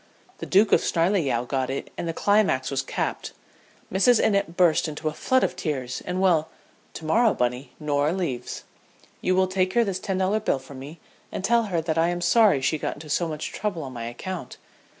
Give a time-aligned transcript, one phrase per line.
[0.39, 3.33] The Duke of Snarleyow got it and the climax was capped.
[3.93, 4.19] Mrs.
[4.19, 6.49] Innitt burst into a flood of tears and well,
[6.95, 8.63] to morrow, Bunny, Norah leaves.
[9.21, 10.99] You will take her this ten dollar bill from me,
[11.31, 14.05] and tell her that I am sorry she got into so much trouble on my
[14.05, 14.57] account.